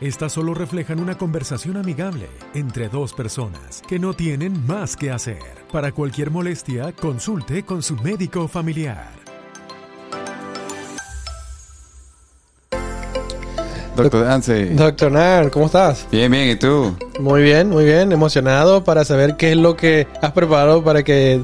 [0.00, 5.42] Estas solo reflejan una conversación amigable entre dos personas que no tienen más que hacer.
[5.70, 9.10] Para cualquier molestia, consulte con su médico familiar.
[13.94, 14.70] Doctor Dance.
[14.74, 16.06] Doctor Nard, ¿cómo estás?
[16.10, 16.96] Bien, bien, ¿y tú?
[17.18, 18.10] Muy bien, muy bien.
[18.10, 21.42] Emocionado para saber qué es lo que has preparado para que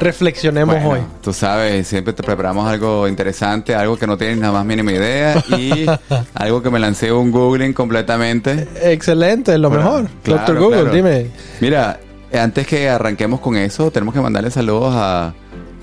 [0.00, 1.00] reflexionemos Bueno, hoy.
[1.22, 5.42] Tú sabes, siempre te preparamos algo interesante, algo que no tienes nada más mínima idea
[5.58, 5.86] y
[6.34, 8.68] algo que me lancé un googling completamente.
[8.82, 10.08] Excelente, lo Bueno, mejor.
[10.22, 10.94] claro, Doctor Google, claro.
[10.96, 11.26] dime.
[11.60, 12.00] Mira,
[12.32, 15.34] antes que arranquemos con eso, tenemos que mandarle saludos a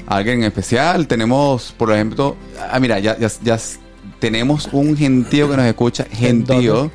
[0.07, 1.07] alguien en especial.
[1.07, 2.35] Tenemos, por ejemplo,
[2.71, 3.57] ah, mira, ya, ya, ya
[4.19, 6.75] tenemos un gentío que nos escucha, gentío.
[6.75, 6.93] dónde?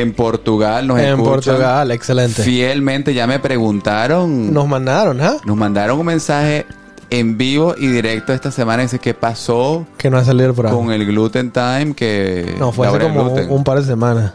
[0.00, 2.42] En Portugal nos En escuchan Portugal, excelente.
[2.42, 4.52] Fielmente, ya me preguntaron.
[4.52, 5.36] Nos mandaron, ¿ah?
[5.44, 6.66] Nos mandaron un mensaje
[7.10, 8.82] en vivo y directo esta semana.
[8.82, 10.76] Dice que pasó Que no ha salido el programa.
[10.78, 11.94] con el Gluten Time.
[11.94, 13.50] Que No, fue la hace hora del como gluten.
[13.52, 14.32] un par de semanas.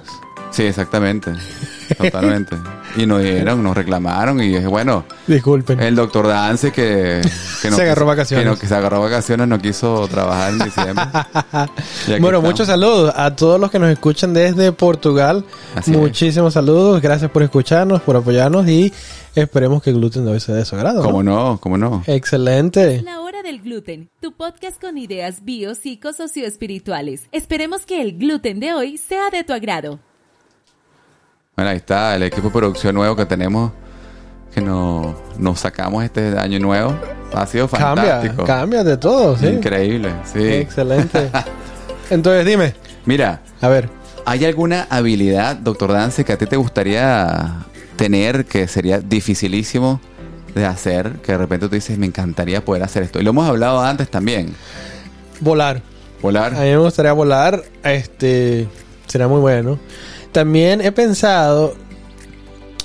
[0.52, 1.34] Sí, exactamente.
[1.98, 2.56] Totalmente.
[2.98, 4.42] Y nos dijeron, nos reclamaron.
[4.42, 5.80] Y dije, bueno, Disculpen.
[5.80, 7.22] el doctor Dance que,
[7.62, 8.46] que Se agarró vacaciones.
[8.46, 11.06] Que, no- que se agarró vacaciones, no quiso trabajar en diciembre.
[12.08, 12.44] Bueno, estamos.
[12.44, 15.44] muchos saludos a todos los que nos escuchan desde Portugal.
[15.76, 15.98] Así es.
[15.98, 17.02] Muchísimos saludos.
[17.02, 18.94] Gracias por escucharnos, por apoyarnos y
[19.36, 21.02] esperemos que el gluten de hoy sea de su agrado.
[21.02, 21.06] ¿no?
[21.06, 21.58] ¿Cómo no?
[21.62, 22.04] ¿Cómo no?
[22.08, 23.02] Excelente.
[23.04, 27.24] La hora del gluten, tu podcast con ideas bio, psico, socioespirituales.
[27.32, 30.00] Esperemos que el gluten de hoy sea de tu agrado.
[31.58, 33.72] Bueno, ahí está el equipo de producción nuevo que tenemos.
[34.54, 36.96] Que nos, nos sacamos este año nuevo.
[37.34, 38.44] Ha sido Cambia, fantástico.
[38.46, 39.48] cambia de todo, ¿sí?
[39.48, 40.40] Increíble, sí.
[40.48, 41.32] Excelente.
[42.12, 43.90] Entonces, dime, Mira, a ver,
[44.26, 47.66] ¿hay alguna habilidad, doctor Dance, que a ti te gustaría
[47.96, 50.00] tener que sería dificilísimo
[50.54, 51.14] de hacer?
[51.24, 53.20] Que de repente tú dices, me encantaría poder hacer esto.
[53.20, 54.54] Y lo hemos hablado antes también.
[55.40, 55.82] volar.
[56.22, 56.54] Volar.
[56.54, 58.68] A mí me gustaría volar, este,
[59.08, 59.80] será muy bueno.
[60.32, 61.76] También he pensado,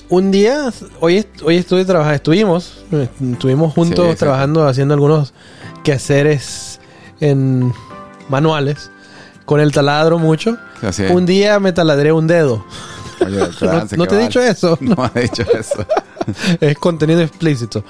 [0.09, 0.71] un día,
[1.01, 2.85] hoy, hoy estuve trabajando, estuvimos,
[3.33, 5.35] estuvimos juntos Sí, trabajando, haciendo algunos
[5.85, 6.81] quehaceres
[7.21, 7.73] en
[8.29, 8.91] manuales,
[9.45, 10.57] con el taladro mucho.
[10.83, 11.05] Así.
[11.05, 12.65] Un día me taladré un dedo.
[13.25, 14.79] Oye, ¿No- no te he dicho eso?
[14.81, 15.85] No me ha dicho eso.
[16.61, 17.85] es contenido explícito.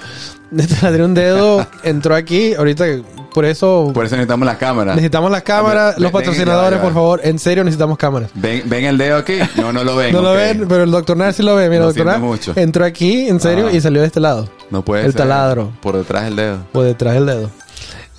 [0.79, 2.85] Taladré un dedo, entró aquí, ahorita,
[3.33, 3.89] por eso...
[3.93, 4.93] Por eso necesitamos la cámara.
[4.93, 7.21] Necesitamos las cámaras, Ven, los patrocinadores, por favor.
[7.23, 8.29] En serio, necesitamos cámaras.
[8.35, 9.33] ¿Ven, ¿Ven el dedo aquí?
[9.55, 10.13] No, no lo ven.
[10.13, 11.69] no lo ven, pero el doctor Nar sí lo ve.
[11.69, 12.53] Mira, doctor Nar mucho.
[12.55, 13.75] entró aquí, en serio, Ah.
[13.75, 14.47] y salió de este lado.
[14.69, 15.21] No puede El ser.
[15.21, 15.71] taladro.
[15.81, 16.57] Por detrás del dedo.
[16.73, 17.49] O detrás del dedo.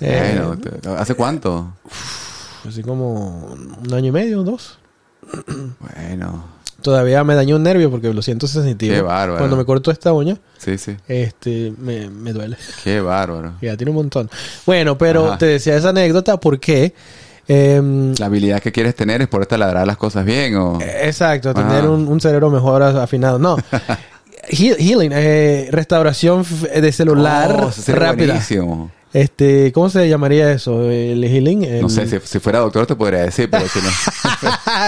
[0.01, 1.71] Eh, Bueno, ¿Hace cuánto?
[2.67, 3.55] así como
[3.85, 4.77] un año y medio, dos.
[5.79, 6.43] Bueno,
[6.85, 8.93] Todavía me dañó un nervio porque lo siento sensitivo.
[8.93, 9.39] Qué bárbaro.
[9.39, 10.95] Cuando me corto esta uña, sí, sí.
[11.07, 12.57] este, me, me duele.
[12.83, 13.53] Qué bárbaro.
[13.59, 14.29] Ya tiene un montón.
[14.67, 15.37] Bueno, pero Ajá.
[15.39, 16.93] te decía esa anécdota porque...
[17.47, 20.79] em, La habilidad que quieres tener es poder taladrar las cosas bien o...
[20.79, 23.39] Exacto, tener un, un cerebro mejor afinado.
[23.39, 23.57] No.
[24.47, 26.45] He- Healing, eh, restauración
[26.79, 28.27] de celular Oh, rápida.
[28.33, 28.91] buenísimo.
[29.15, 30.91] Este, ¿cómo se llamaría eso?
[30.91, 31.63] El healing.
[31.63, 33.89] El- No sé, si, si fuera doctor te podría decir, pero si no...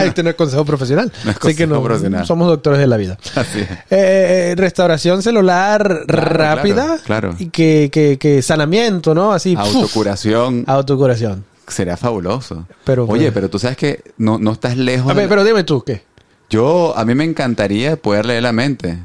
[0.03, 1.09] este no es consejo profesional.
[1.23, 2.25] No es Así que consejo no, profesional.
[2.25, 3.17] somos doctores de la vida.
[3.35, 3.69] Así es.
[3.89, 6.97] Eh, restauración celular rápida.
[7.05, 7.35] claro, claro.
[7.39, 9.31] Y que, que, que sanamiento, ¿no?
[9.31, 9.55] Así.
[9.55, 9.65] ¡puf!
[9.75, 11.45] Autocuración Autocuración.
[11.65, 12.67] sería fabuloso.
[12.83, 15.09] Pero, Oye, pues- pero tú sabes que no, no estás lejos.
[15.09, 16.01] A ver, pero dime tú, ¿qué?
[16.49, 18.97] Yo, a mí me encantaría poder leer la mente.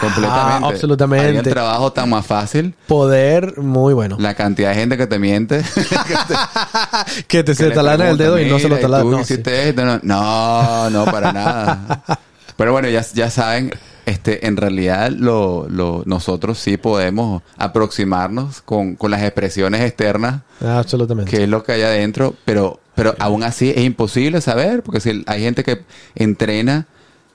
[0.00, 0.64] Completamente.
[0.64, 1.26] Ah, absolutamente.
[1.26, 2.74] Haría el trabajo tan más fácil.
[2.86, 4.16] Poder muy bueno.
[4.18, 5.62] La cantidad de gente que te miente.
[7.26, 9.02] que te Que se le talana el dedo y no se lo "Mira, ¿y talana.
[9.04, 9.68] tú No, hiciste sí.
[9.70, 12.02] esto?" No, no, no, para nada.
[12.56, 13.70] Pero bueno, ya, ya saben,
[14.04, 20.78] este, en realidad lo, lo, nosotros sí podemos aproximarnos con, con las expresiones externas, Ah,
[20.78, 21.30] absolutamente.
[21.30, 25.22] que es lo que hay adentro, pero, pero aún así es imposible saber, porque si
[25.28, 25.82] hay gente que
[26.16, 26.86] entrena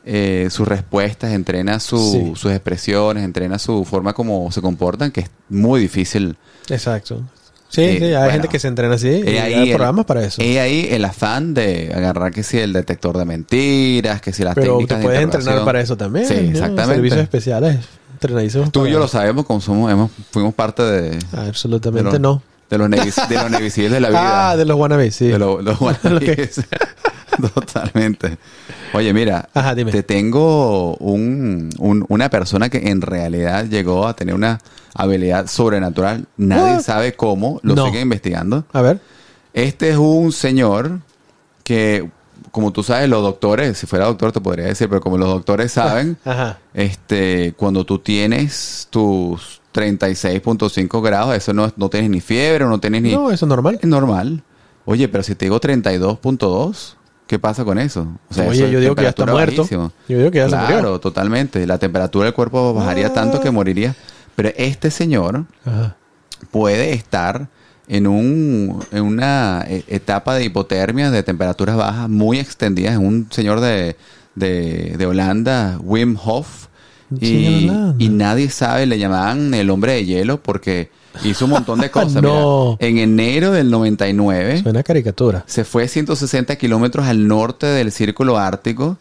[0.05, 2.31] eh, sus respuestas, entrena su- Sí.
[2.35, 6.35] sus expresiones, entrena su forma como se comportan, que es muy difícil.
[6.69, 7.21] Exacto.
[7.69, 8.31] Sí, Eh, sí, hay bueno.
[8.33, 9.07] gente que se entrena así.
[9.25, 10.41] y hay el- programas para eso.
[10.43, 14.53] he ahí el afán de agarrar que si el detector de mentiras, que si las
[14.53, 15.53] Pero técnicas te de puedes interrogación.
[15.53, 16.27] entrenar para eso también.
[16.27, 16.49] Sí, ¿no?
[16.51, 16.93] exactamente.
[16.95, 17.77] Servicios especiales.
[18.13, 18.71] Entrenadísimos.
[18.71, 22.43] Tú y yo lo sabemos, como somos, hemos, fuimos parte de, de Absolutamente los, no.
[22.69, 23.51] de los Navy, de los
[23.91, 24.51] de la vida.
[24.51, 25.27] Ah, de los wannabes, sí.
[25.27, 26.61] de los, los wannabes.
[27.53, 28.37] Totalmente.
[28.93, 29.91] Oye, mira, Ajá, dime.
[29.91, 34.59] te tengo un, un- una persona que en realidad llegó a tener una
[34.93, 36.25] habilidad sobrenatural.
[36.37, 37.85] Nadie sabe cómo, lo No.
[37.85, 38.65] siguen investigando.
[38.73, 38.99] A ver.
[39.53, 40.99] Este es un señor
[41.63, 42.09] que,
[42.51, 45.71] como tú sabes, los doctores, si fuera doctor te podría decir, pero como los doctores
[45.71, 46.59] saben, Ajá.
[46.73, 53.01] este, cuando tú tienes tus 36.5 grados, eso no, no tienes ni fiebre, no tienes
[53.01, 53.13] ni...
[53.13, 53.79] No, eso es normal.
[53.81, 54.43] Es normal.
[54.85, 56.95] Oye, pero si te digo 32.2,
[57.27, 58.07] ¿qué pasa con eso?
[58.29, 59.63] O sea, Oye, eso es yo digo que ya está muerto.
[59.63, 59.91] bajísima.
[60.07, 60.99] Yo digo que ya se Claro, murió.
[60.99, 61.65] totalmente.
[61.67, 63.13] La temperatura del cuerpo bajaría Ah.
[63.13, 63.95] tanto que moriría.
[64.35, 65.95] Pero este señor Ajá.
[66.51, 67.47] puede estar
[67.87, 72.93] en, un, en una eh, etapa de hipotermia de temperaturas bajas muy extendidas.
[72.93, 73.95] Es un señor de,
[74.35, 76.67] de, de Holanda, Wim Hof.
[77.21, 77.69] Y
[78.09, 80.89] nadie sabe, le llamaban el hombre de hielo porque
[81.23, 82.21] hizo un montón de cosas.
[82.21, 82.77] No.
[82.79, 85.43] Mira, en enero del 99 Suena caricatura.
[85.47, 88.97] se fue 160 kilómetros al norte del círculo ártico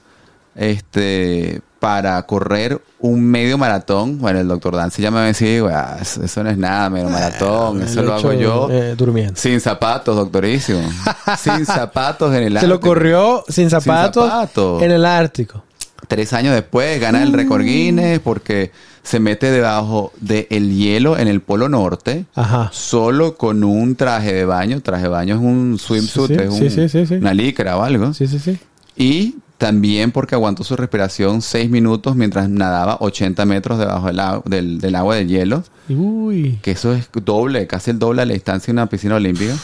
[0.54, 4.18] este, para correr un medio maratón.
[4.18, 7.08] Bueno, el doctor Dan se llama y me decía, "Guau, eso no es nada, medio
[7.08, 9.34] maratón, eso lo hago yo eh, durmiendo.
[9.36, 10.80] sin zapatos, doctorísimo.
[11.38, 12.88] sin zapatos en el Se lo Ártico.
[12.90, 14.82] corrió sin zapatos, zapatos.
[14.82, 15.64] en el Ártico.
[16.08, 18.70] Tres años después gana el récord Guinness porque
[19.02, 22.24] se mete debajo del hielo en el Polo Norte.
[22.34, 22.70] Ajá.
[22.72, 24.80] Solo con un traje de baño.
[24.80, 28.14] Traje de baño es un swimsuit, Sí, sí, es un- sí, una licra o algo.
[28.14, 28.58] Sí, sí, sí.
[28.96, 34.42] Y también porque aguantó su respiración seis minutos mientras nadaba 80 metros debajo del, agua-
[34.46, 35.64] del, del agua del hielo.
[35.88, 36.58] Uy.
[36.62, 39.54] Que eso es doble, casi el doble de la distancia de una piscina olímpica.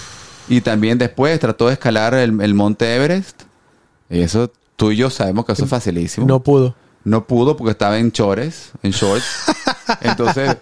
[0.49, 3.43] Y también después trató de escalar el, el monte Everest.
[4.11, 6.27] Y eso tú y yo sabemos que eso es facilísimo.
[6.27, 6.75] No pudo.
[7.09, 9.25] No pudo porque estaba en chores, en shorts.
[10.03, 10.57] Entonces,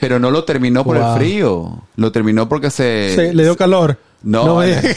[0.00, 1.12] pero no lo terminó por Wow.
[1.14, 1.82] el frío.
[1.96, 3.12] Lo terminó porque se...
[3.16, 3.98] Se- le dio calor.
[4.22, 4.96] No, me eh.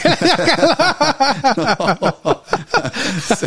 [3.36, 3.46] se,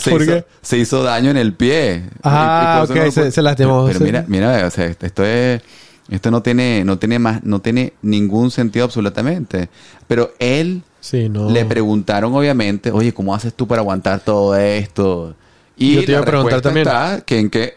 [0.00, 0.44] se ¿Por hizo, qué?
[0.60, 2.04] se hizo daño en el pie.
[2.22, 3.86] Ah, ok, se- se lastimó.
[3.86, 5.62] Pero mira, mira, o sea, esto es
[6.10, 9.68] esto no tiene no tiene más no tiene ningún sentido absolutamente.
[10.08, 11.50] Pero él Sí, no.
[11.50, 15.34] le preguntaron obviamente, "Oye, ¿cómo haces tú para aguantar todo esto?"
[15.76, 16.86] Y Yo te iba a preguntar también.
[16.86, 17.76] está que en que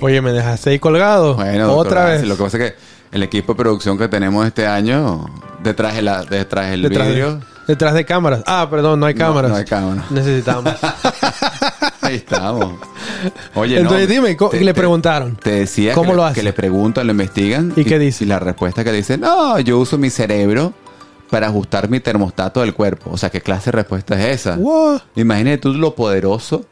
[0.00, 1.34] Oye, me dejaste ahí colgado.
[1.34, 2.28] Bueno, doctor Otra Nancy, vez.
[2.28, 2.76] Lo que pasa es que
[3.12, 5.26] el equipo de producción que tenemos este año,
[5.62, 8.42] detrás de la, detrás del detrás, vidrio, de, detrás de cámaras.
[8.46, 9.50] Ah, perdón, no hay cámaras.
[9.50, 10.10] no hay cámaras.
[10.10, 10.74] Necesitamos.
[12.02, 12.74] ahí estamos.
[13.54, 15.36] Oye, Entonces no, dime, te- le preguntaron.
[15.36, 16.34] Te decía ¿Cómo que, lo le, hace?
[16.40, 17.72] que le preguntan, lo investigan.
[17.76, 18.24] ¿Y qué dice?
[18.24, 20.72] Y la respuesta que dice, no, yo uso mi cerebro
[21.30, 23.10] para ajustar mi termostato del cuerpo.
[23.12, 24.56] O sea, ¿qué clase de respuesta es esa?
[24.56, 25.00] What?
[25.16, 26.64] Imagínate tú lo poderoso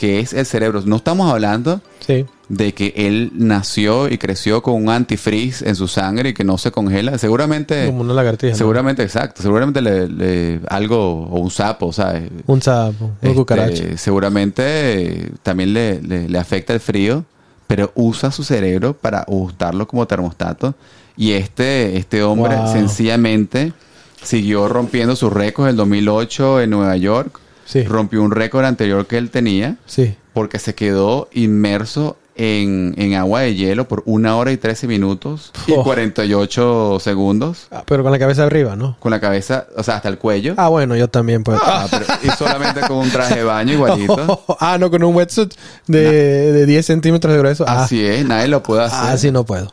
[0.00, 0.80] que es el cerebro.
[0.86, 2.24] No estamos hablando Sí.
[2.48, 6.56] de que él nació y creció con un antifreeze en su sangre y que no
[6.56, 7.18] se congela.
[7.18, 7.84] Seguramente...
[7.84, 8.52] Como una lagartija.
[8.52, 8.56] ¿no?
[8.56, 9.42] Seguramente, exacto.
[9.42, 12.30] Seguramente le, le- algo o un sapo, ¿sabes?
[12.46, 13.98] Un sapo, un Este, cucaracha.
[13.98, 17.26] Seguramente eh, también le, le- le afecta el frío,
[17.66, 20.74] pero usa su cerebro para ajustarlo como termostato.
[21.14, 22.72] Y este, este hombre Wow.
[22.72, 23.74] sencillamente
[24.22, 27.38] siguió rompiendo sus récords en el 2008 en Nueva York.
[27.70, 27.84] Sí.
[27.84, 30.14] Rompió un récord anterior que él tenía Sí.
[30.34, 35.52] porque se quedó inmerso en, en agua de hielo por una hora y 13 minutos
[35.66, 35.82] y Oh.
[35.84, 37.66] 48 segundos.
[37.70, 38.96] Ah, pero con la cabeza arriba, ¿no?
[38.98, 40.54] Con la cabeza, o sea, hasta el cuello.
[40.56, 41.60] Ah, bueno, yo también pues.
[41.62, 44.42] Ah, pero- y solamente con un traje de baño igualito.
[44.60, 45.52] ah, no, con un wetsuit
[45.86, 47.64] de, de 10 centímetros de grueso.
[47.68, 48.98] Ah, Así es, nadie lo puede hacer.
[49.00, 49.72] ah, sí, no puedo.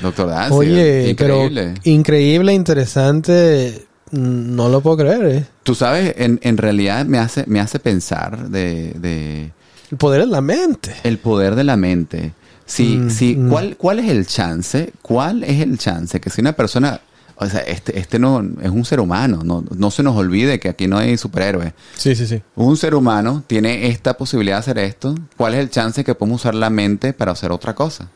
[0.00, 0.54] Doctor Dancy.
[0.54, 1.72] Oye, increíble.
[1.74, 3.86] pero increíble, interesante.
[4.12, 5.46] No lo puedo creer, ¿eh?
[5.62, 9.52] Tú sabes, en, en realidad me hace, me hace pensar de, de
[9.90, 10.94] El poder es la mente.
[11.04, 12.32] el poder de la mente.
[12.66, 13.48] Si, Mm, si, mm.
[13.48, 14.92] ¿cuál, ¿Cuál es el chance?
[15.02, 17.00] ¿Cuál es el chance que si una persona,
[17.36, 20.68] o sea, este, este no es un ser humano, no, no se nos olvide que
[20.68, 21.72] aquí no hay superhéroes.
[21.96, 22.42] Sí, sí, sí.
[22.56, 25.14] Un ser humano tiene esta posibilidad de hacer esto.
[25.36, 28.08] ¿Cuál es el chance que podemos usar la mente para hacer otra cosa?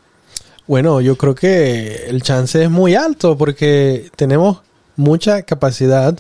[0.66, 4.60] Bueno, yo creo que el chance es muy alto porque tenemos
[4.96, 6.18] mucha capacidad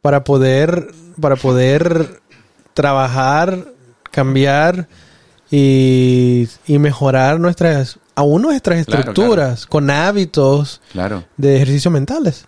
[0.00, 0.88] para poder,
[1.20, 2.20] para poder
[2.74, 3.66] trabajar,
[4.10, 4.88] cambiar
[5.50, 11.24] y, y mejorar nuestras, aún nuestras Claro, estructuras con hábitos Claro.
[11.36, 12.46] de ejercicios mentales.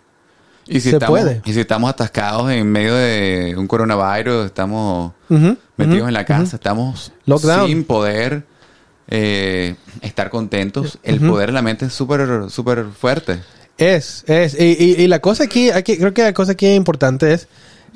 [0.67, 1.41] Y si, se estamos, puede.
[1.45, 5.13] y si estamos atascados en medio de un coronavirus, estamos
[5.77, 7.67] metidos en la casa, estamos Lockdown.
[7.67, 8.47] sin poder
[9.07, 10.97] eh, estar contentos.
[11.03, 13.39] El poder de la mente es súper, súper fuerte.
[13.77, 14.53] Es, es.
[14.59, 17.47] Y, y- y la cosa aquí, aquí, creo que la cosa aquí importante es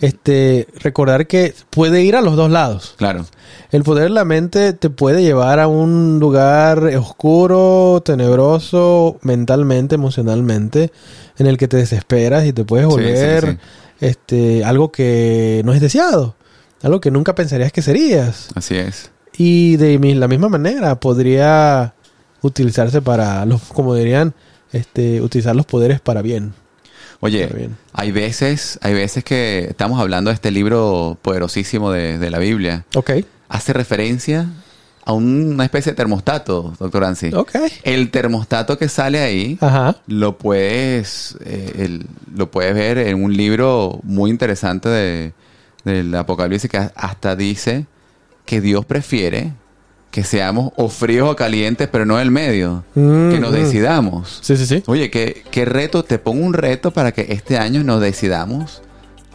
[0.02, 2.96] este recordar que puede ir a los dos lados.
[2.98, 3.26] Claro.
[3.72, 10.92] El poder de la mente te puede llevar a un lugar oscuro, tenebroso, mentalmente, emocionalmente,
[11.38, 13.58] en el que te desesperas y te puedes Sí, sí, volver sí.
[14.00, 16.36] este algo que no es deseado,
[16.82, 18.48] algo que nunca pensarías que serías.
[18.56, 19.12] Así es.
[19.38, 21.94] Y de la misma manera podría
[22.42, 24.34] utilizarse para los, como dirían,
[24.72, 26.54] este, utilizar los poderes para bien.
[27.22, 27.76] Oye, bien.
[27.94, 32.86] hay veces, hay veces que estamos hablando de este libro poderosísimo de, de la Biblia.
[32.96, 33.12] Ok.
[33.50, 34.48] Hace referencia
[35.06, 37.34] a una especie de termostato, doctor Ansi.
[37.34, 37.56] Ok.
[37.84, 39.98] El termostato que sale ahí Ajá.
[40.08, 45.34] lo puedes eh, el- lo puedes ver en un libro muy interesante de,
[45.84, 47.86] del Apocalipsis que hasta dice
[48.46, 49.52] que Dios prefiere
[50.20, 53.56] que seamos o fríos o calientes, pero no del medio, Mm, que nos mm.
[53.56, 54.40] decidamos.
[54.42, 54.84] Sí, sí, sí.
[54.88, 58.82] Oye, ¿qué, qué reto, te pongo un reto para que este año nos decidamos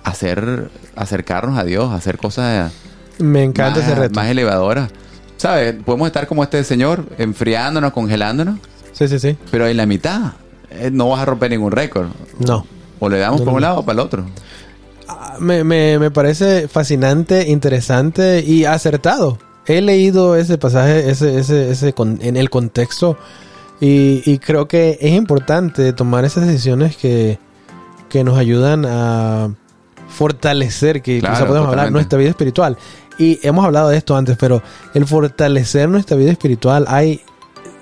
[0.03, 2.71] hacer, acercarnos a Dios, hacer cosas
[3.19, 4.15] Me encanta más, ese reto.
[4.21, 4.91] más elevadoras.
[5.39, 5.75] ¿Sabes?
[5.85, 8.59] Podemos estar como este señor, enfriándonos, congelándonos,
[8.93, 9.37] Sí, sí, sí.
[9.51, 10.33] pero en la mitad
[10.71, 12.09] eh, no vas a romper ningún récord.
[12.39, 12.67] No.
[13.01, 13.69] O le damos No, por no, un no.
[13.69, 14.25] lado o para el otro.
[15.09, 19.39] Ah, Me, me, me parece fascinante, interesante y acertado.
[19.67, 23.17] He leído ese pasaje ese, ese, ese con- en el contexto
[23.81, 27.39] y, y creo que es importante tomar esas decisiones que,
[28.09, 29.51] que nos ayudan a
[30.09, 31.93] fortalecer, que Claro, quizá podemos hablar, totalmente.
[31.93, 32.77] nuestra vida espiritual.
[33.19, 37.21] Y hemos hablado de esto antes, pero el fortalecer nuestra vida espiritual, hay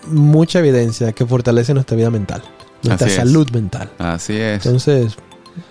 [0.08, 2.42] mucha evidencia que fortalece nuestra vida mental,
[2.82, 3.16] nuestra Así es.
[3.16, 3.90] salud mental.
[3.98, 4.64] Así es.
[4.66, 5.16] Entonces,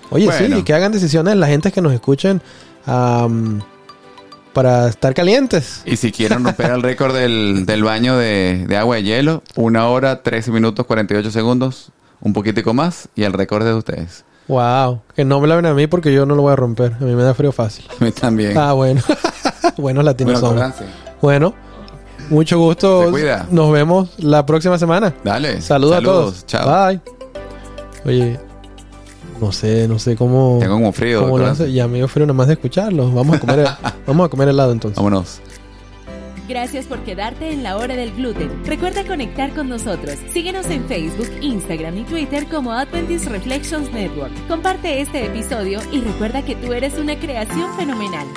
[0.10, 0.58] oye, Bueno.
[0.58, 2.42] sí, que hagan decisiones la gente que nos escuchen
[2.86, 3.62] am,
[4.54, 5.82] para estar calientes.
[5.86, 9.88] Y si quieren romper el récord del, del baño de, de agua y hielo, una
[9.88, 11.92] hora, 13 minutos, 48 segundos,
[12.22, 14.26] un poquitico más, y el récord de ustedes.
[14.48, 16.94] Wow, que no me la ven a mí porque yo no lo voy a romper.
[17.00, 17.86] A mí me da frío fácil.
[18.00, 18.58] A mí también.
[18.58, 19.02] Ah, bueno.
[19.78, 20.74] Buenos latinos Bueno,
[21.22, 21.54] Bueno,
[22.30, 23.06] mucho gusto.
[23.06, 23.48] Se cuida.
[23.50, 25.14] Nos vemos la próxima semana.
[25.24, 25.62] Dale.
[25.62, 26.46] Saludos, a todos.
[26.48, 26.88] Chao.
[26.88, 27.00] Bye.
[28.04, 28.40] Oye,
[29.40, 30.58] no sé, no sé cómo.
[30.60, 31.22] Tengo como frío.
[31.22, 31.54] cómo lo.
[31.68, 33.12] Ya me dio frío nada más de escucharlo.
[33.12, 33.68] Vamos a comer,
[34.08, 34.98] vamos a comer helado entonces.
[34.98, 35.42] Vámonos.
[36.48, 38.66] Gracias por quedarte en la hora del gluten.
[38.66, 40.18] Recuerda conectar con nosotros.
[40.34, 44.34] Síguenos en Facebook, Instagram y Twitter como Adventist Reflections Network.
[44.48, 48.28] Comparte este episodio y recuerda que tú eres una creación fenomenal.